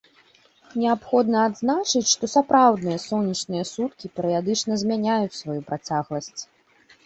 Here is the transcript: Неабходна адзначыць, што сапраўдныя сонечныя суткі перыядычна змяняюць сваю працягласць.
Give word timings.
Неабходна 0.83 1.39
адзначыць, 1.49 2.09
што 2.13 2.31
сапраўдныя 2.35 3.03
сонечныя 3.05 3.63
суткі 3.75 4.13
перыядычна 4.19 4.81
змяняюць 4.87 5.39
сваю 5.45 5.61
працягласць. 5.73 6.41